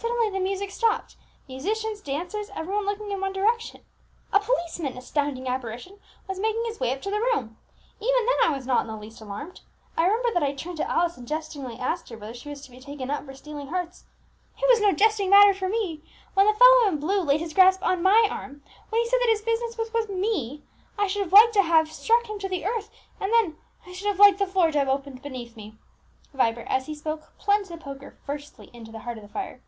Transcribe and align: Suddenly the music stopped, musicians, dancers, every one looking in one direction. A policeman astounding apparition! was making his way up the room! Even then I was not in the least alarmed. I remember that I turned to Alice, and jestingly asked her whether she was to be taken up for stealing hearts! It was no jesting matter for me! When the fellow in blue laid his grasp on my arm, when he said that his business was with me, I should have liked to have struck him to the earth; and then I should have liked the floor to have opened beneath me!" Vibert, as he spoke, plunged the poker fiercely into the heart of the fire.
Suddenly 0.00 0.30
the 0.40 0.44
music 0.44 0.70
stopped, 0.70 1.16
musicians, 1.48 2.00
dancers, 2.02 2.50
every 2.54 2.74
one 2.74 2.84
looking 2.84 3.10
in 3.10 3.20
one 3.20 3.32
direction. 3.32 3.82
A 4.32 4.38
policeman 4.38 4.96
astounding 4.98 5.48
apparition! 5.48 5.98
was 6.28 6.38
making 6.38 6.64
his 6.66 6.78
way 6.78 6.92
up 6.92 7.00
the 7.00 7.10
room! 7.12 7.56
Even 7.98 8.26
then 8.26 8.44
I 8.44 8.54
was 8.54 8.66
not 8.66 8.82
in 8.82 8.86
the 8.88 8.96
least 8.96 9.20
alarmed. 9.22 9.62
I 9.96 10.04
remember 10.04 10.30
that 10.34 10.42
I 10.42 10.54
turned 10.54 10.76
to 10.78 10.88
Alice, 10.90 11.16
and 11.16 11.26
jestingly 11.26 11.78
asked 11.78 12.10
her 12.10 12.18
whether 12.18 12.34
she 12.34 12.50
was 12.50 12.60
to 12.64 12.70
be 12.70 12.78
taken 12.78 13.10
up 13.10 13.24
for 13.24 13.32
stealing 13.32 13.68
hearts! 13.68 14.04
It 14.58 14.68
was 14.68 14.80
no 14.80 14.92
jesting 14.92 15.30
matter 15.30 15.54
for 15.54 15.68
me! 15.68 16.02
When 16.34 16.46
the 16.46 16.52
fellow 16.52 16.88
in 16.88 16.98
blue 17.00 17.20
laid 17.22 17.40
his 17.40 17.54
grasp 17.54 17.82
on 17.82 18.02
my 18.02 18.28
arm, 18.30 18.62
when 18.90 19.00
he 19.00 19.08
said 19.08 19.18
that 19.22 19.30
his 19.30 19.42
business 19.42 19.78
was 19.78 19.92
with 19.94 20.10
me, 20.10 20.62
I 20.98 21.06
should 21.06 21.22
have 21.22 21.32
liked 21.32 21.54
to 21.54 21.62
have 21.62 21.90
struck 21.90 22.26
him 22.28 22.38
to 22.40 22.48
the 22.48 22.66
earth; 22.66 22.90
and 23.20 23.32
then 23.32 23.56
I 23.86 23.92
should 23.92 24.08
have 24.08 24.18
liked 24.20 24.38
the 24.38 24.46
floor 24.46 24.70
to 24.70 24.78
have 24.78 24.88
opened 24.88 25.22
beneath 25.22 25.56
me!" 25.56 25.76
Vibert, 26.34 26.66
as 26.68 26.86
he 26.86 26.94
spoke, 26.94 27.32
plunged 27.38 27.70
the 27.70 27.78
poker 27.78 28.18
fiercely 28.26 28.70
into 28.74 28.92
the 28.92 29.00
heart 29.00 29.16
of 29.16 29.22
the 29.22 29.28
fire. 29.28 29.62